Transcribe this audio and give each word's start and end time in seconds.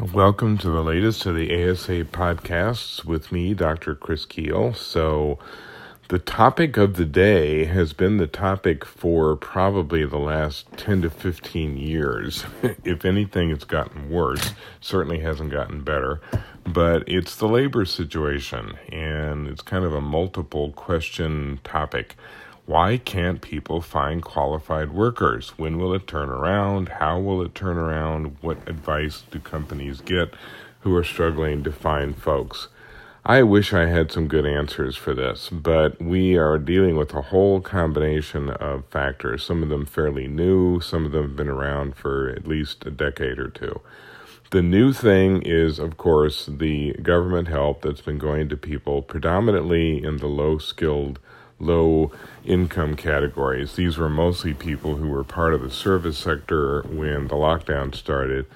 Welcome 0.00 0.56
to 0.58 0.70
the 0.70 0.82
latest 0.82 1.26
of 1.26 1.34
the 1.34 1.52
ASA 1.52 2.04
podcasts 2.04 3.04
with 3.04 3.30
me, 3.30 3.52
Dr. 3.52 3.94
Chris 3.94 4.24
Kuehl. 4.24 4.74
So, 4.74 5.38
the 6.08 6.18
topic 6.18 6.78
of 6.78 6.94
the 6.94 7.04
day 7.04 7.66
has 7.66 7.92
been 7.92 8.16
the 8.16 8.26
topic 8.26 8.86
for 8.86 9.36
probably 9.36 10.06
the 10.06 10.16
last 10.16 10.72
10 10.78 11.02
to 11.02 11.10
15 11.10 11.76
years. 11.76 12.46
if 12.82 13.04
anything, 13.04 13.50
it's 13.50 13.64
gotten 13.64 14.08
worse, 14.08 14.54
certainly 14.80 15.20
hasn't 15.20 15.50
gotten 15.50 15.84
better. 15.84 16.22
But 16.64 17.06
it's 17.06 17.36
the 17.36 17.46
labor 17.46 17.84
situation, 17.84 18.78
and 18.90 19.48
it's 19.48 19.60
kind 19.60 19.84
of 19.84 19.92
a 19.92 20.00
multiple 20.00 20.72
question 20.72 21.60
topic. 21.62 22.16
Why 22.66 22.98
can't 22.98 23.40
people 23.40 23.80
find 23.80 24.22
qualified 24.22 24.92
workers? 24.92 25.54
When 25.56 25.78
will 25.78 25.94
it 25.94 26.06
turn 26.06 26.28
around? 26.28 26.88
How 26.88 27.18
will 27.18 27.42
it 27.42 27.54
turn 27.54 27.76
around? 27.76 28.36
What 28.40 28.68
advice 28.68 29.24
do 29.30 29.40
companies 29.40 30.00
get 30.00 30.34
who 30.80 30.94
are 30.96 31.04
struggling 31.04 31.64
to 31.64 31.72
find 31.72 32.16
folks? 32.16 32.68
I 33.24 33.42
wish 33.42 33.74
I 33.74 33.86
had 33.86 34.10
some 34.10 34.28
good 34.28 34.46
answers 34.46 34.96
for 34.96 35.12
this, 35.12 35.50
but 35.50 36.00
we 36.00 36.38
are 36.38 36.58
dealing 36.58 36.96
with 36.96 37.12
a 37.12 37.20
whole 37.20 37.60
combination 37.60 38.48
of 38.48 38.86
factors, 38.86 39.44
some 39.44 39.62
of 39.62 39.68
them 39.68 39.84
fairly 39.84 40.26
new, 40.26 40.80
some 40.80 41.04
of 41.04 41.12
them 41.12 41.22
have 41.24 41.36
been 41.36 41.48
around 41.48 41.96
for 41.96 42.30
at 42.30 42.46
least 42.46 42.86
a 42.86 42.90
decade 42.90 43.38
or 43.38 43.48
two. 43.48 43.80
The 44.52 44.62
new 44.62 44.92
thing 44.92 45.42
is, 45.42 45.78
of 45.78 45.96
course, 45.96 46.46
the 46.46 46.94
government 46.94 47.48
help 47.48 47.82
that's 47.82 48.00
been 48.00 48.18
going 48.18 48.48
to 48.48 48.56
people 48.56 49.02
predominantly 49.02 50.02
in 50.02 50.16
the 50.16 50.26
low 50.26 50.58
skilled 50.58 51.20
low 51.60 52.10
income 52.44 52.96
categories. 52.96 53.76
These 53.76 53.98
were 53.98 54.08
mostly 54.08 54.54
people 54.54 54.96
who 54.96 55.08
were 55.08 55.24
part 55.24 55.54
of 55.54 55.62
the 55.62 55.70
service 55.70 56.18
sector 56.18 56.82
when 56.82 57.28
the 57.28 57.36
lockdown 57.36 57.94
started. 57.94 58.46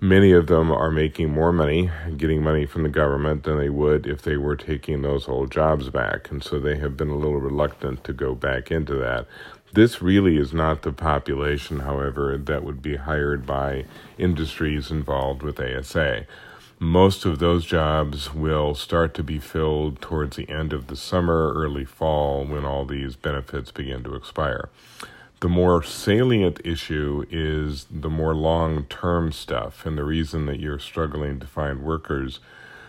Many 0.00 0.32
of 0.32 0.48
them 0.48 0.72
are 0.72 0.90
making 0.90 1.30
more 1.30 1.52
money, 1.52 1.88
getting 2.16 2.42
money 2.42 2.66
from 2.66 2.82
the 2.82 2.88
government, 2.88 3.44
than 3.44 3.56
they 3.56 3.70
would 3.70 4.04
if 4.04 4.20
they 4.22 4.36
were 4.36 4.56
taking 4.56 5.02
those 5.02 5.28
old 5.28 5.52
jobs 5.52 5.90
back. 5.90 6.28
And 6.30 6.42
so 6.42 6.58
they 6.58 6.76
have 6.78 6.96
been 6.96 7.10
a 7.10 7.16
little 7.16 7.40
reluctant 7.40 8.02
to 8.04 8.12
go 8.12 8.34
back 8.34 8.72
into 8.72 8.96
that. 8.96 9.28
This 9.72 10.02
really 10.02 10.36
is 10.36 10.52
not 10.52 10.82
the 10.82 10.92
population, 10.92 11.80
however, 11.80 12.36
that 12.36 12.64
would 12.64 12.82
be 12.82 12.96
hired 12.96 13.46
by 13.46 13.84
industries 14.18 14.90
involved 14.90 15.42
with 15.42 15.60
ASA 15.60 16.26
most 16.82 17.24
of 17.24 17.38
those 17.38 17.64
jobs 17.64 18.34
will 18.34 18.74
start 18.74 19.14
to 19.14 19.22
be 19.22 19.38
filled 19.38 20.00
towards 20.00 20.34
the 20.34 20.48
end 20.50 20.72
of 20.72 20.88
the 20.88 20.96
summer, 20.96 21.52
early 21.54 21.84
fall, 21.84 22.44
when 22.44 22.64
all 22.64 22.84
these 22.84 23.14
benefits 23.14 23.70
begin 23.70 24.02
to 24.02 24.16
expire. 24.16 24.68
The 25.38 25.48
more 25.48 25.84
salient 25.84 26.60
issue 26.64 27.24
is 27.30 27.86
the 27.88 28.10
more 28.10 28.34
long 28.34 28.86
term 28.86 29.30
stuff, 29.30 29.86
and 29.86 29.96
the 29.96 30.02
reason 30.02 30.46
that 30.46 30.58
you're 30.58 30.80
struggling 30.80 31.38
to 31.38 31.46
find 31.46 31.84
workers. 31.84 32.40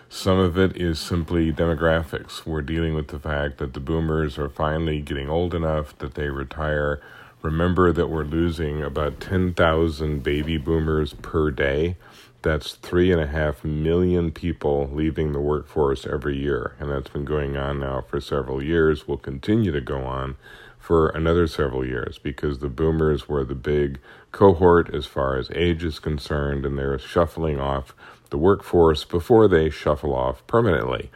Some 0.10 0.40
of 0.40 0.58
it 0.58 0.76
is 0.76 1.00
simply 1.00 1.54
demographics. 1.54 2.48
We're 2.48 2.62
dealing 2.62 2.96
with 2.96 3.10
the 3.10 3.20
fact 3.20 3.60
that 3.60 3.76
the 3.76 3.80
boomers 3.80 4.40
are 4.40 4.50
finally 4.50 5.02
getting 5.02 5.30
old 5.30 5.54
enough 5.54 5.96
that 6.00 6.16
they 6.16 6.30
retire. 6.30 7.00
Remember 7.44 7.92
that 7.92 8.08
we're 8.08 8.24
losing 8.24 8.82
about 8.82 9.20
10,000 9.20 10.24
baby 10.24 10.58
boomers 10.58 11.14
per 11.14 11.52
day. 11.52 11.96
That's 12.44 12.74
three 12.74 13.10
and 13.14 13.22
a 13.22 13.28
half 13.28 13.64
million 13.64 14.32
people 14.34 14.90
leaving 14.92 15.32
the 15.32 15.40
workforce 15.40 16.06
every 16.06 16.38
year. 16.38 16.76
And 16.78 16.92
that's 16.92 17.10
been 17.10 17.24
going 17.24 17.56
on 17.56 17.80
now 17.80 18.02
for 18.02 18.20
several 18.20 18.62
years, 18.62 19.08
will 19.08 19.18
continue 19.18 19.72
to 19.72 19.80
go 19.80 20.04
on 20.04 20.36
for 20.78 21.08
another 21.08 21.48
several 21.48 21.86
years 21.86 22.20
because 22.20 22.60
the 22.60 22.68
boomers 22.68 23.30
were 23.30 23.46
the 23.46 23.56
big 23.56 24.02
cohort 24.34 24.94
as 24.94 25.06
far 25.06 25.38
as 25.38 25.50
age 25.52 25.86
is 25.86 26.00
concerned, 26.00 26.66
and 26.66 26.78
they're 26.78 27.00
shuffling 27.00 27.62
off 27.62 27.96
the 28.30 28.38
workforce 28.38 29.06
before 29.06 29.48
they 29.48 29.70
shuffle 29.70 30.14
off 30.14 30.46
permanently. 30.46 31.10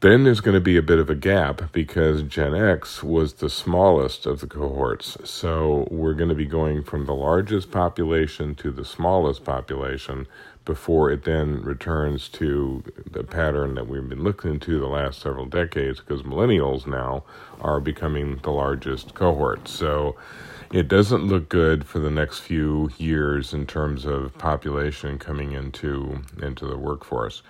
Then 0.00 0.24
there's 0.24 0.40
going 0.40 0.54
to 0.54 0.60
be 0.60 0.76
a 0.76 0.82
bit 0.82 0.98
of 0.98 1.08
a 1.08 1.14
gap 1.14 1.72
because 1.72 2.22
Gen 2.22 2.54
X 2.54 3.02
was 3.02 3.34
the 3.34 3.48
smallest 3.48 4.26
of 4.26 4.40
the 4.40 4.46
cohorts. 4.46 5.16
So 5.24 5.88
we're 5.90 6.12
going 6.12 6.28
to 6.28 6.34
be 6.34 6.44
going 6.44 6.82
from 6.84 7.06
the 7.06 7.14
largest 7.14 7.70
population 7.70 8.54
to 8.56 8.70
the 8.70 8.84
smallest 8.84 9.42
population 9.42 10.26
before 10.66 11.10
it 11.10 11.24
then 11.24 11.62
returns 11.62 12.28
to 12.28 12.82
the 13.10 13.24
pattern 13.24 13.74
that 13.76 13.88
we've 13.88 14.06
been 14.06 14.22
looking 14.22 14.50
into 14.50 14.78
the 14.78 14.86
last 14.86 15.22
several 15.22 15.46
decades 15.46 16.00
because 16.00 16.22
millennials 16.22 16.86
now 16.86 17.24
are 17.62 17.80
becoming 17.80 18.38
the 18.42 18.50
largest 18.50 19.14
cohort. 19.14 19.66
So 19.66 20.14
it 20.72 20.88
doesn't 20.88 21.26
look 21.26 21.48
good 21.48 21.86
for 21.86 22.00
the 22.00 22.10
next 22.10 22.40
few 22.40 22.90
years 22.98 23.54
in 23.54 23.66
terms 23.66 24.04
of 24.04 24.36
population 24.36 25.18
coming 25.18 25.52
into 25.52 26.18
into 26.42 26.66
the 26.66 26.76
workforce. 26.76 27.42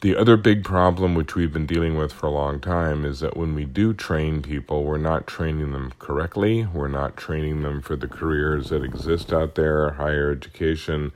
The 0.00 0.16
other 0.16 0.38
big 0.38 0.64
problem, 0.64 1.14
which 1.14 1.34
we've 1.34 1.52
been 1.52 1.66
dealing 1.66 1.94
with 1.94 2.10
for 2.10 2.26
a 2.26 2.30
long 2.30 2.58
time, 2.58 3.04
is 3.04 3.20
that 3.20 3.36
when 3.36 3.54
we 3.54 3.66
do 3.66 3.92
train 3.92 4.40
people, 4.40 4.82
we're 4.82 4.96
not 4.96 5.26
training 5.26 5.72
them 5.72 5.92
correctly. 5.98 6.64
We're 6.64 6.88
not 6.88 7.18
training 7.18 7.60
them 7.60 7.82
for 7.82 7.96
the 7.96 8.08
careers 8.08 8.70
that 8.70 8.82
exist 8.82 9.30
out 9.30 9.56
there. 9.56 9.90
Higher 9.90 10.30
education 10.30 11.12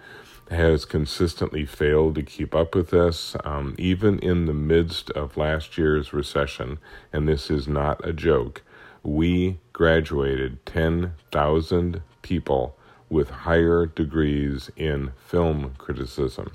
has 0.50 0.84
consistently 0.84 1.64
failed 1.64 2.16
to 2.16 2.22
keep 2.22 2.54
up 2.54 2.74
with 2.74 2.90
this, 2.90 3.34
um, 3.42 3.74
even 3.78 4.18
in 4.18 4.44
the 4.44 4.52
midst 4.52 5.10
of 5.12 5.38
last 5.38 5.78
year's 5.78 6.12
recession. 6.12 6.76
And 7.10 7.26
this 7.26 7.50
is 7.50 7.66
not 7.66 8.06
a 8.06 8.12
joke. 8.12 8.60
We 9.02 9.60
graduated 9.72 10.66
10,000 10.66 12.02
people 12.20 12.76
with 13.08 13.30
higher 13.30 13.86
degrees 13.86 14.70
in 14.76 15.12
film 15.16 15.72
criticism. 15.78 16.52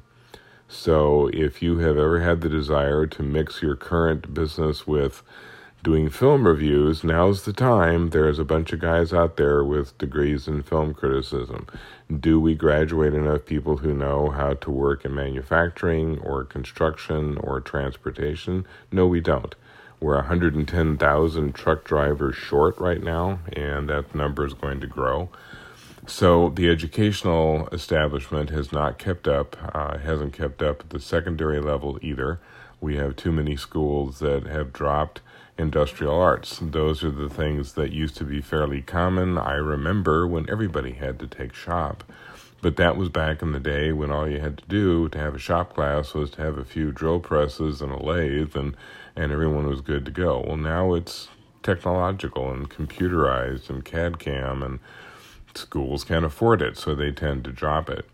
So, 0.71 1.31
if 1.33 1.63
you 1.63 1.79
have 1.79 1.97
ever 1.97 2.19
had 2.19 2.41
the 2.41 2.47
desire 2.47 3.07
to 3.07 3.23
mix 3.23 3.63
your 3.63 3.75
current 3.75 4.35
business 4.35 4.85
with 4.85 5.23
doing 5.81 6.11
film 6.11 6.45
reviews, 6.45 7.03
now's 7.03 7.43
the 7.43 7.53
time. 7.53 8.11
There's 8.11 8.37
a 8.37 8.45
bunch 8.45 8.71
of 8.71 8.79
guys 8.79 9.11
out 9.11 9.35
there 9.35 9.63
with 9.63 9.97
degrees 9.97 10.47
in 10.47 10.61
film 10.61 10.93
criticism. 10.93 11.65
Do 12.19 12.39
we 12.39 12.53
graduate 12.53 13.15
enough 13.15 13.47
people 13.47 13.77
who 13.77 13.95
know 13.95 14.29
how 14.29 14.53
to 14.53 14.69
work 14.69 15.05
in 15.05 15.15
manufacturing 15.15 16.19
or 16.19 16.43
construction 16.43 17.37
or 17.37 17.59
transportation? 17.61 18.67
No, 18.91 19.07
we 19.07 19.21
don't. 19.21 19.55
We're 19.99 20.17
110,000 20.17 21.55
truck 21.55 21.83
drivers 21.83 22.35
short 22.35 22.77
right 22.79 23.01
now, 23.01 23.39
and 23.53 23.89
that 23.89 24.13
number 24.13 24.45
is 24.45 24.53
going 24.53 24.81
to 24.81 24.87
grow. 24.87 25.29
So 26.09 26.49
the 26.49 26.71
educational 26.71 27.69
establishment 27.71 28.49
has 28.49 28.71
not 28.71 28.97
kept 28.97 29.27
up, 29.27 29.55
uh, 29.75 29.99
hasn't 29.99 30.33
kept 30.33 30.63
up 30.63 30.79
at 30.79 30.89
the 30.89 30.99
secondary 30.99 31.61
level 31.61 31.99
either. 32.01 32.39
We 32.81 32.95
have 32.95 33.15
too 33.15 33.31
many 33.31 33.55
schools 33.55 34.17
that 34.17 34.47
have 34.47 34.73
dropped 34.73 35.21
industrial 35.55 36.19
arts. 36.19 36.57
Those 36.63 37.03
are 37.03 37.11
the 37.11 37.29
things 37.29 37.73
that 37.73 37.91
used 37.91 38.17
to 38.17 38.23
be 38.23 38.41
fairly 38.41 38.81
common. 38.81 39.37
I 39.37 39.53
remember 39.53 40.25
when 40.25 40.49
everybody 40.49 40.93
had 40.93 41.19
to 41.19 41.27
take 41.27 41.53
shop. 41.53 42.03
But 42.59 42.75
that 42.77 42.97
was 42.97 43.09
back 43.09 43.43
in 43.43 43.51
the 43.51 43.59
day 43.59 43.91
when 43.91 44.09
all 44.09 44.27
you 44.27 44.39
had 44.39 44.57
to 44.57 44.65
do 44.65 45.09
to 45.09 45.17
have 45.19 45.35
a 45.35 45.39
shop 45.39 45.75
class 45.75 46.15
was 46.15 46.31
to 46.31 46.41
have 46.41 46.57
a 46.57 46.65
few 46.65 46.91
drill 46.91 47.19
presses 47.19 47.83
and 47.83 47.91
a 47.91 48.03
lathe 48.03 48.55
and, 48.55 48.75
and 49.15 49.31
everyone 49.31 49.67
was 49.67 49.81
good 49.81 50.05
to 50.05 50.11
go. 50.11 50.43
Well, 50.45 50.57
now 50.57 50.95
it's 50.95 51.29
technological 51.61 52.51
and 52.51 52.67
computerized 52.67 53.69
and 53.69 53.85
CAD 53.85 54.17
CAM 54.17 54.63
and 54.63 54.79
schools 55.57 56.03
can't 56.03 56.25
afford 56.25 56.61
it, 56.61 56.77
so 56.77 56.93
they 56.93 57.11
tend 57.11 57.43
to 57.45 57.51
drop 57.51 57.89
it. 57.89 58.05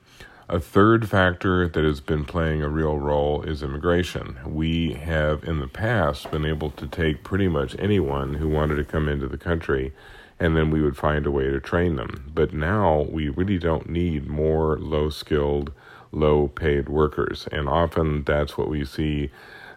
A 0.47 0.59
third 0.59 1.09
factor 1.09 1.67
that 1.67 1.83
has 1.83 2.01
been 2.01 2.23
playing 2.23 2.61
a 2.61 2.69
real 2.69 2.99
role 2.99 3.41
is 3.41 3.63
immigration. 3.63 4.37
We 4.45 4.93
have 4.93 5.43
in 5.43 5.59
the 5.59 5.67
past 5.67 6.29
been 6.29 6.45
able 6.45 6.69
to 6.71 6.85
take 6.85 7.23
pretty 7.23 7.47
much 7.47 7.75
anyone 7.79 8.35
who 8.35 8.47
wanted 8.47 8.75
to 8.75 8.83
come 8.83 9.09
into 9.09 9.27
the 9.27 9.39
country 9.39 9.93
and 10.39 10.55
then 10.55 10.69
we 10.69 10.81
would 10.81 10.97
find 10.97 11.25
a 11.25 11.31
way 11.31 11.45
to 11.45 11.59
train 11.59 11.95
them. 11.95 12.31
But 12.33 12.53
now 12.53 13.05
we 13.09 13.29
really 13.29 13.57
don't 13.57 13.89
need 13.89 14.27
more 14.27 14.77
low 14.77 15.09
skilled, 15.09 15.71
low 16.11 16.47
paid 16.49 16.89
workers. 16.89 17.47
And 17.51 17.69
often 17.69 18.23
that's 18.23 18.57
what 18.57 18.69
we 18.69 18.83
see 18.85 19.29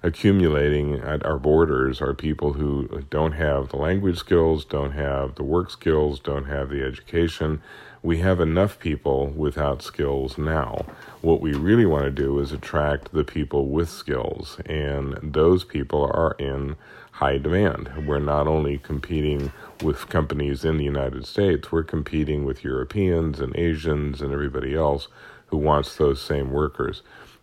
accumulating 0.03 0.95
at 0.95 1.25
our 1.25 1.39
borders 1.39 2.01
are 2.01 2.15
people 2.15 2.53
who 2.55 3.03
don't 3.11 3.33
have 3.33 3.69
the 3.69 3.77
language 3.77 4.19
skills, 4.19 4.65
don't 4.65 4.93
have 4.93 5.35
the 5.35 5.43
work 5.43 5.71
skills, 5.71 6.21
don't 6.21 6.45
have 6.45 6.71
the 6.71 6.83
education. 6.83 7.61
We 8.03 8.19
have 8.19 8.41
enough 8.41 8.79
people 8.79 9.27
without 9.29 9.83
skills 9.83 10.39
now. 10.39 10.87
What 11.21 11.41
we 11.41 11.53
really 11.53 11.87
want 11.87 12.05
to 12.05 12.11
do 12.11 12.39
is 12.39 12.53
attract 12.53 13.13
the 13.13 13.25
people 13.25 13.67
with 13.67 13.91
skills, 13.91 14.61
and 14.67 15.19
those 15.21 15.65
people 15.65 16.05
are 16.05 16.37
in 16.39 16.77
high 17.11 17.39
demand. 17.39 18.07
We're 18.07 18.21
not 18.21 18.47
only 18.47 18.79
competing 18.79 19.51
with 19.83 20.09
companies 20.09 20.65
in 20.65 20.77
the 20.77 20.85
United 20.85 21.27
States, 21.27 21.73
we're 21.73 21.83
competing 21.83 22.45
with 22.45 22.63
Europeans 22.63 23.41
and 23.41 23.57
Asians 23.57 24.23
and 24.23 24.33
everybody 24.33 24.77
else 24.77 25.09
who 25.47 25.57
wants 25.57 25.97
those 25.97 26.23
same 26.23 26.53
workers. 26.53 27.03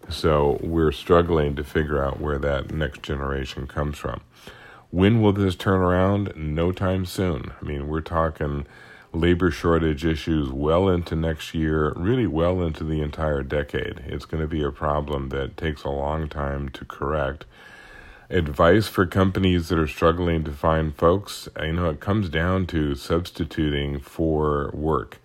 So 0.09 0.59
we're 0.61 0.91
struggling 0.91 1.55
to 1.55 1.63
figure 1.63 2.03
out 2.03 2.21
where 2.21 2.37
that 2.37 2.71
next 2.71 3.01
generation 3.01 3.67
comes 3.67 3.97
from. 3.97 4.21
When 4.91 5.21
will 5.21 5.33
this 5.33 5.55
turn 5.55 5.81
around? 5.81 6.33
No 6.35 6.71
time 6.71 7.05
soon. 7.05 7.51
I 7.59 7.65
mean, 7.65 7.87
we're 7.87 8.01
talking 8.01 8.65
labor 9.11 9.49
shortage 9.49 10.05
issues 10.05 10.51
well 10.51 10.87
into 10.87 11.15
next 11.15 11.53
year, 11.53 11.93
really 11.95 12.27
well 12.27 12.61
into 12.61 12.83
the 12.83 13.01
entire 13.01 13.43
decade. 13.43 13.99
It's 14.05 14.25
going 14.25 14.41
to 14.41 14.47
be 14.47 14.63
a 14.63 14.71
problem 14.71 15.29
that 15.29 15.57
takes 15.57 15.83
a 15.83 15.89
long 15.89 16.27
time 16.27 16.69
to 16.69 16.85
correct. 16.85 17.45
Advice 18.29 18.87
for 18.87 19.05
companies 19.05 19.69
that 19.69 19.79
are 19.79 19.87
struggling 19.87 20.43
to 20.43 20.51
find 20.51 20.95
folks, 20.95 21.47
you 21.61 21.73
know, 21.73 21.89
it 21.89 21.99
comes 21.99 22.29
down 22.29 22.65
to 22.67 22.95
substituting 22.95 23.99
for 23.99 24.71
work. 24.73 25.19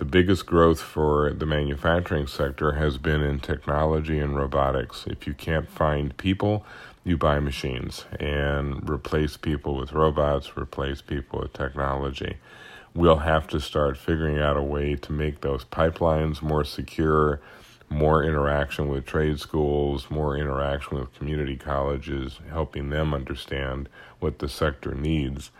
The 0.00 0.06
biggest 0.06 0.46
growth 0.46 0.80
for 0.80 1.30
the 1.30 1.44
manufacturing 1.44 2.26
sector 2.26 2.72
has 2.72 2.96
been 2.96 3.20
in 3.20 3.38
technology 3.38 4.18
and 4.18 4.34
robotics. 4.34 5.04
If 5.06 5.26
you 5.26 5.34
can't 5.34 5.68
find 5.68 6.16
people, 6.16 6.64
you 7.04 7.18
buy 7.18 7.38
machines 7.38 8.06
and 8.18 8.88
replace 8.88 9.36
people 9.36 9.76
with 9.76 9.92
robots, 9.92 10.56
replace 10.56 11.02
people 11.02 11.40
with 11.40 11.52
technology. 11.52 12.38
We'll 12.94 13.18
have 13.18 13.46
to 13.48 13.60
start 13.60 13.98
figuring 13.98 14.38
out 14.38 14.56
a 14.56 14.62
way 14.62 14.96
to 14.96 15.12
make 15.12 15.42
those 15.42 15.66
pipelines 15.66 16.40
more 16.40 16.64
secure, 16.64 17.42
more 17.90 18.24
interaction 18.24 18.88
with 18.88 19.04
trade 19.04 19.38
schools, 19.38 20.08
more 20.08 20.34
interaction 20.34 20.98
with 20.98 21.12
community 21.12 21.56
colleges, 21.56 22.40
helping 22.48 22.88
them 22.88 23.12
understand 23.12 23.86
what 24.18 24.38
the 24.38 24.48
sector 24.48 24.94
needs. 24.94 25.50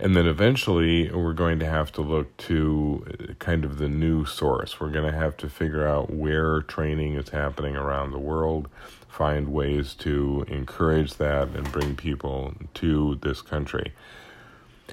And 0.00 0.14
then 0.14 0.26
eventually, 0.26 1.10
we're 1.10 1.32
going 1.32 1.58
to 1.58 1.66
have 1.66 1.90
to 1.92 2.02
look 2.02 2.36
to 2.36 3.04
uh, 3.08 3.32
kind 3.40 3.64
of 3.64 3.78
the 3.78 3.88
new 3.88 4.24
source. 4.24 4.78
We're 4.78 4.90
going 4.90 5.10
to 5.10 5.18
have 5.18 5.36
to 5.38 5.48
figure 5.48 5.86
out 5.86 6.10
where 6.10 6.62
training 6.62 7.14
is 7.14 7.30
happening 7.30 7.74
around 7.76 8.12
the 8.12 8.18
world, 8.18 8.68
find 9.08 9.52
ways 9.52 9.94
to 9.94 10.44
encourage 10.46 11.14
that 11.14 11.48
and 11.48 11.72
bring 11.72 11.96
people 11.96 12.54
to 12.74 13.16
this 13.22 13.42
country. 13.42 13.92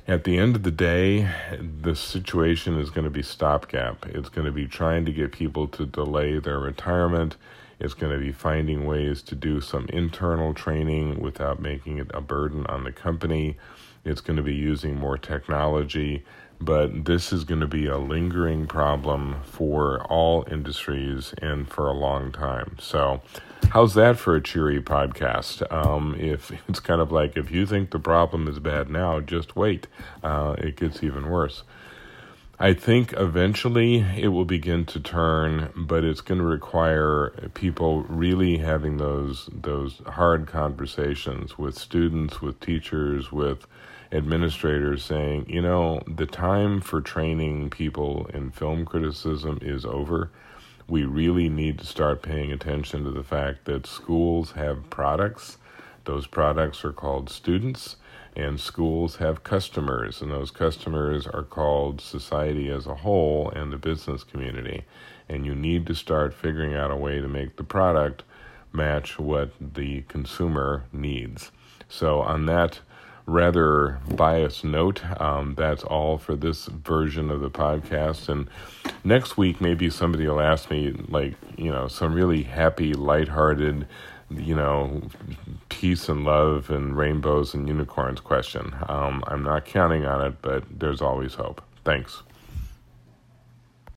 At 0.07 0.23
the 0.23 0.39
end 0.39 0.55
of 0.55 0.63
the 0.63 0.71
day, 0.71 1.29
the 1.59 1.95
situation 1.95 2.79
is 2.79 2.89
going 2.89 3.05
to 3.05 3.11
be 3.11 3.21
stopgap. 3.21 4.07
It's 4.07 4.29
going 4.29 4.45
to 4.45 4.51
be 4.51 4.67
trying 4.67 5.05
to 5.05 5.13
get 5.13 5.31
people 5.31 5.67
to 5.69 5.85
delay 5.85 6.39
their 6.39 6.59
retirement. 6.59 7.37
It's 7.79 7.93
going 7.93 8.11
to 8.11 8.19
be 8.19 8.31
finding 8.31 8.85
ways 8.85 9.21
to 9.23 9.35
do 9.35 9.61
some 9.61 9.87
internal 9.89 10.53
training 10.53 11.19
without 11.19 11.61
making 11.61 11.99
it 11.99 12.09
a 12.13 12.21
burden 12.21 12.65
on 12.65 12.83
the 12.83 12.91
company 12.91 13.57
it's 14.05 14.21
going 14.21 14.37
to 14.37 14.43
be 14.43 14.53
using 14.53 14.95
more 14.95 15.17
technology, 15.17 16.23
but 16.61 17.05
this 17.05 17.33
is 17.33 17.43
going 17.43 17.59
to 17.59 17.67
be 17.67 17.87
a 17.87 17.97
lingering 17.97 18.67
problem 18.67 19.41
for 19.43 20.01
all 20.05 20.45
industries 20.49 21.33
and 21.41 21.67
for 21.67 21.87
a 21.87 21.93
long 21.93 22.31
time. 22.31 22.77
So, 22.79 23.21
how's 23.71 23.95
that 23.95 24.17
for 24.17 24.35
a 24.35 24.41
cheery 24.41 24.81
podcast? 24.81 25.69
Um, 25.73 26.15
if 26.17 26.51
it's 26.69 26.79
kind 26.79 27.01
of 27.01 27.11
like 27.11 27.35
if 27.35 27.51
you 27.51 27.65
think 27.65 27.91
the 27.91 27.99
problem 27.99 28.47
is 28.47 28.59
bad 28.59 28.89
now, 28.89 29.19
just 29.19 29.55
wait, 29.55 29.87
uh, 30.23 30.55
it 30.59 30.77
gets 30.77 31.03
even 31.03 31.29
worse. 31.29 31.63
I 32.57 32.73
think 32.73 33.11
eventually 33.17 34.05
it 34.17 34.29
will 34.29 34.45
begin 34.45 34.85
to 34.85 34.99
turn, 35.01 35.73
but 35.75 36.05
it's 36.05 36.21
going 36.21 36.39
to 36.39 36.45
require 36.45 37.49
people 37.53 38.03
really 38.03 38.59
having 38.59 38.95
those 38.95 39.49
those 39.51 40.01
hard 40.05 40.47
conversations 40.47 41.57
with 41.57 41.77
students, 41.77 42.41
with 42.41 42.61
teachers, 42.61 43.29
with 43.29 43.67
administrators 44.11 45.03
saying, 45.03 45.45
you 45.49 45.61
know, 45.61 46.01
the 46.07 46.25
time 46.25 46.81
for 46.81 47.01
training 47.01 47.69
people 47.69 48.29
in 48.33 48.51
film 48.51 48.85
criticism 48.85 49.59
is 49.61 49.85
over. 49.85 50.31
We 50.87 51.03
really 51.03 51.49
need 51.49 51.79
to 51.79 51.85
start 51.85 52.21
paying 52.21 52.51
attention 52.51 53.03
to 53.03 53.11
the 53.11 53.23
fact 53.23 53.65
that 53.65 53.87
schools 53.87 54.51
have 54.51 54.89
products. 54.89 55.57
Those 56.05 56.27
products 56.27 56.85
are 56.85 56.93
called 56.93 57.29
students, 57.29 57.95
and 58.35 58.59
schools 58.59 59.15
have 59.15 59.43
customers, 59.43 60.21
and 60.21 60.31
those 60.31 60.51
customers 60.51 61.25
are 61.25 61.43
called 61.43 62.01
society 62.01 62.69
as 62.69 62.85
a 62.85 62.95
whole 62.95 63.49
and 63.49 63.73
the 63.73 63.77
business 63.77 64.23
community. 64.23 64.83
And 65.27 65.45
you 65.45 65.55
need 65.55 65.87
to 65.87 65.95
start 65.95 66.35
figuring 66.35 66.75
out 66.75 66.91
a 66.91 66.95
way 66.95 67.19
to 67.19 67.27
make 67.27 67.55
the 67.55 67.63
product 67.63 68.21
match 68.71 69.17
what 69.17 69.51
the 69.59 70.01
consumer 70.03 70.83
needs. 70.91 71.51
So, 71.87 72.21
on 72.21 72.45
that 72.45 72.79
rather 73.25 73.99
biased 74.15 74.63
note, 74.63 75.03
um, 75.19 75.55
that's 75.55 75.83
all 75.83 76.17
for 76.17 76.35
this 76.35 76.65
version 76.67 77.31
of 77.31 77.41
the 77.41 77.49
podcast. 77.49 78.29
And 78.29 78.49
next 79.03 79.37
week, 79.37 79.59
maybe 79.59 79.89
somebody 79.89 80.27
will 80.27 80.41
ask 80.41 80.69
me, 80.69 80.91
like, 81.07 81.35
you 81.57 81.71
know, 81.71 81.87
some 81.87 82.13
really 82.13 82.43
happy, 82.43 82.93
lighthearted, 82.93 83.87
you 84.29 84.55
know, 84.55 85.01
peace 85.69 86.09
and 86.09 86.23
love 86.23 86.69
and 86.69 86.97
rainbows 86.97 87.53
and 87.53 87.67
unicorns 87.67 88.19
question. 88.19 88.75
Um, 88.87 89.23
I'm 89.27 89.43
not 89.43 89.65
counting 89.65 90.05
on 90.05 90.25
it, 90.25 90.41
but 90.41 90.63
there's 90.69 91.01
always 91.01 91.33
hope. 91.35 91.61
Thanks. 91.83 92.23